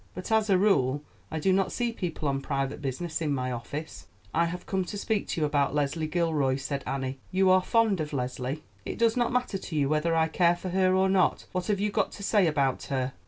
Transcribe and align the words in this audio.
But, 0.15 0.31
as 0.31 0.49
a 0.49 0.57
rule, 0.57 1.03
I 1.29 1.39
do 1.39 1.53
not 1.53 1.71
see 1.71 1.91
people 1.91 2.27
on 2.27 2.41
private 2.41 2.81
business 2.81 3.21
in 3.21 3.31
my 3.35 3.51
office." 3.51 4.07
"I 4.33 4.45
have 4.45 4.65
come 4.65 4.83
to 4.85 4.97
speak 4.97 5.27
to 5.27 5.41
you 5.41 5.45
about 5.45 5.75
Leslie 5.75 6.07
Gilroy," 6.07 6.55
said 6.55 6.83
Annie. 6.87 7.19
"You 7.31 7.51
are 7.51 7.61
fond 7.61 7.99
of 7.99 8.11
Leslie?" 8.11 8.63
"It 8.83 8.97
does 8.97 9.15
not 9.15 9.31
matter 9.31 9.59
to 9.59 9.75
you 9.75 9.89
whether 9.89 10.15
I 10.15 10.27
care 10.27 10.55
for 10.55 10.69
her 10.69 10.95
or 10.95 11.07
not. 11.07 11.45
What 11.51 11.67
have 11.67 11.79
you 11.79 11.91
got 11.91 12.11
to 12.13 12.23
say 12.23 12.47
about 12.47 12.85
her?" 12.85 13.13